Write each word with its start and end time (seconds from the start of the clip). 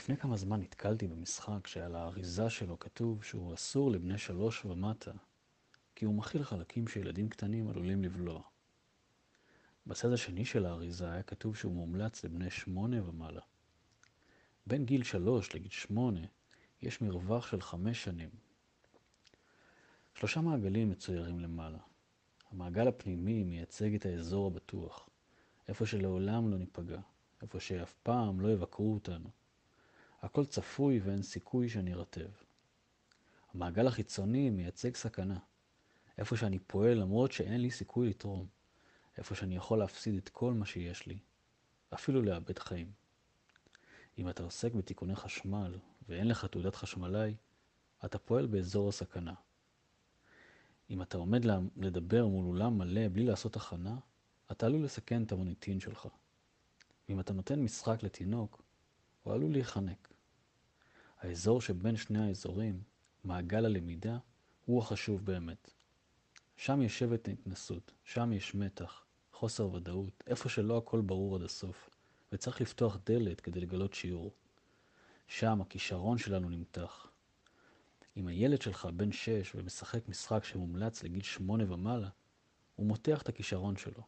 לפני 0.00 0.16
כמה 0.16 0.36
זמן 0.36 0.60
נתקלתי 0.60 1.06
במשחק 1.06 1.66
שעל 1.66 1.94
האריזה 1.94 2.50
שלו 2.50 2.78
כתוב 2.78 3.24
שהוא 3.24 3.54
אסור 3.54 3.90
לבני 3.90 4.18
שלוש 4.18 4.64
ומטה, 4.64 5.10
כי 5.94 6.04
הוא 6.04 6.14
מכיל 6.14 6.44
חלקים 6.44 6.88
שילדים 6.88 7.28
קטנים 7.28 7.68
עלולים 7.68 8.02
לבלוע. 8.04 8.42
בצד 9.86 10.12
השני 10.12 10.44
של 10.44 10.66
האריזה 10.66 11.12
היה 11.12 11.22
כתוב 11.22 11.56
שהוא 11.56 11.72
מומלץ 11.72 12.24
לבני 12.24 12.50
שמונה 12.50 13.08
ומעלה. 13.08 13.40
בין 14.66 14.84
גיל 14.84 15.04
שלוש 15.04 15.54
לגיל 15.54 15.70
שמונה 15.70 16.26
יש 16.82 17.00
מרווח 17.00 17.46
של 17.46 17.60
חמש 17.60 18.04
שנים. 18.04 18.30
שלושה 20.14 20.40
מעגלים 20.40 20.90
מצוירים 20.90 21.40
למעלה. 21.40 21.78
המעגל 22.50 22.88
הפנימי 22.88 23.44
מייצג 23.44 23.94
את 23.94 24.06
האזור 24.06 24.46
הבטוח, 24.46 25.08
איפה 25.68 25.86
שלעולם 25.86 26.50
לא 26.50 26.58
ניפגע, 26.58 27.00
איפה 27.42 27.60
שאף 27.60 27.94
פעם 28.02 28.40
לא 28.40 28.52
יבקרו 28.52 28.94
אותנו. 28.94 29.39
הכל 30.22 30.46
צפוי 30.46 31.00
ואין 31.00 31.22
סיכוי 31.22 31.68
שנירטב. 31.68 32.28
המעגל 33.54 33.86
החיצוני 33.86 34.50
מייצג 34.50 34.96
סכנה, 34.96 35.38
איפה 36.18 36.36
שאני 36.36 36.58
פועל 36.58 36.98
למרות 36.98 37.32
שאין 37.32 37.60
לי 37.60 37.70
סיכוי 37.70 38.08
לתרום, 38.08 38.46
איפה 39.18 39.34
שאני 39.34 39.56
יכול 39.56 39.78
להפסיד 39.78 40.14
את 40.14 40.28
כל 40.28 40.52
מה 40.52 40.66
שיש 40.66 41.06
לי, 41.06 41.18
אפילו 41.94 42.22
לאבד 42.22 42.58
חיים. 42.58 42.92
אם 44.18 44.28
אתה 44.28 44.42
עוסק 44.42 44.72
בתיקוני 44.72 45.16
חשמל 45.16 45.78
ואין 46.08 46.28
לך 46.28 46.44
תעודת 46.44 46.74
חשמלאי, 46.74 47.34
אתה 48.04 48.18
פועל 48.18 48.46
באזור 48.46 48.88
הסכנה. 48.88 49.34
אם 50.90 51.02
אתה 51.02 51.18
עומד 51.18 51.44
לדבר 51.76 52.26
מול 52.26 52.46
אולם 52.46 52.78
מלא 52.78 53.08
בלי 53.08 53.24
לעשות 53.24 53.56
הכנה, 53.56 53.96
אתה 54.50 54.66
עלול 54.66 54.84
לסכן 54.84 55.22
את 55.22 55.32
המוניטין 55.32 55.80
שלך. 55.80 56.08
ואם 57.08 57.20
אתה 57.20 57.32
נותן 57.32 57.60
משחק 57.60 58.02
לתינוק, 58.02 58.62
הוא 59.22 59.34
עלול 59.34 59.52
להיחנק. 59.52 60.08
האזור 61.18 61.60
שבין 61.60 61.96
שני 61.96 62.26
האזורים, 62.26 62.82
מעגל 63.24 63.64
הלמידה, 63.64 64.18
הוא 64.64 64.78
החשוב 64.78 65.24
באמת. 65.24 65.70
שם 66.56 66.82
יושבת 66.82 67.28
ההתנסות, 67.28 67.92
שם 68.04 68.32
יש 68.32 68.54
מתח, 68.54 69.04
חוסר 69.32 69.72
ודאות, 69.72 70.22
איפה 70.26 70.48
שלא 70.48 70.78
הכל 70.78 71.00
ברור 71.00 71.36
עד 71.36 71.42
הסוף, 71.42 71.90
וצריך 72.32 72.60
לפתוח 72.60 72.98
דלת 73.06 73.40
כדי 73.40 73.60
לגלות 73.60 73.94
שיעור. 73.94 74.32
שם 75.26 75.60
הכישרון 75.60 76.18
שלנו 76.18 76.48
נמתח. 76.48 77.10
אם 78.16 78.26
הילד 78.26 78.62
שלך 78.62 78.88
בן 78.96 79.12
שש 79.12 79.54
ומשחק 79.54 80.08
משחק 80.08 80.44
שמומלץ 80.44 81.02
לגיל 81.02 81.22
שמונה 81.22 81.72
ומעלה, 81.72 82.08
הוא 82.76 82.86
מותח 82.86 83.22
את 83.22 83.28
הכישרון 83.28 83.76
שלו. 83.76 84.02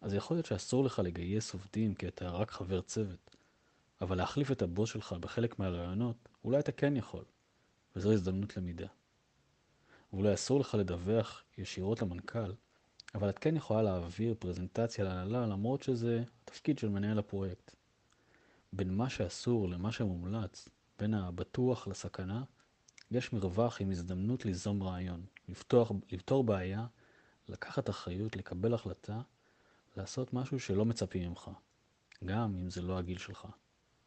אז 0.00 0.14
יכול 0.14 0.36
להיות 0.36 0.46
שאסור 0.46 0.84
לך 0.84 0.98
לגייס 0.98 1.52
עובדים 1.52 1.94
כי 1.94 2.08
אתה 2.08 2.30
רק 2.30 2.50
חבר 2.50 2.80
צוות, 2.80 3.36
אבל 4.00 4.16
להחליף 4.16 4.52
את 4.52 4.62
הבוס 4.62 4.90
שלך 4.90 5.12
בחלק 5.12 5.58
מהרעיונות, 5.58 6.28
אולי 6.44 6.58
אתה 6.58 6.72
כן 6.72 6.96
יכול, 6.96 7.24
וזו 7.96 8.12
הזדמנות 8.12 8.56
למידה. 8.56 8.86
ואולי 10.12 10.34
אסור 10.34 10.60
לך 10.60 10.74
לדווח 10.74 11.42
ישירות 11.58 12.02
למנכ"ל, 12.02 12.52
אבל 13.14 13.28
את 13.28 13.38
כן 13.38 13.56
יכולה 13.56 13.82
להעביר 13.82 14.34
פרזנטציה 14.38 15.04
להנהלה 15.04 15.46
למרות 15.46 15.82
שזה 15.82 16.22
התפקיד 16.44 16.78
של 16.78 16.88
מנהל 16.88 17.18
הפרויקט. 17.18 17.74
בין 18.72 18.94
מה 18.94 19.10
שאסור 19.10 19.68
למה 19.68 19.92
שמומלץ, 19.92 20.68
בין 20.98 21.14
הבטוח 21.14 21.88
לסכנה, 21.88 22.42
יש 23.10 23.32
מרווח 23.32 23.80
עם 23.80 23.90
הזדמנות 23.90 24.44
ליזום 24.44 24.82
רעיון, 24.82 25.24
לפתוח, 25.48 25.92
לפתור 26.12 26.44
בעיה, 26.44 26.86
לקחת 27.48 27.90
אחריות, 27.90 28.36
לקבל 28.36 28.74
החלטה, 28.74 29.20
לעשות 29.96 30.34
משהו 30.34 30.60
שלא 30.60 30.84
מצפים 30.84 31.28
ממך, 31.28 31.50
גם 32.24 32.56
אם 32.56 32.70
זה 32.70 32.82
לא 32.82 32.98
הגיל 32.98 33.18
שלך. 33.18 33.46